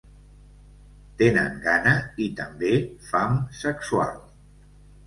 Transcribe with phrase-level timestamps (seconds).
[1.19, 1.93] Tenen gana
[2.27, 2.73] i, també,
[3.13, 4.15] fam sexual.